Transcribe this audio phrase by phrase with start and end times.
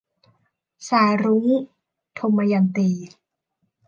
[0.89, 1.47] สายรุ้ง-
[2.19, 2.89] ทมยันตี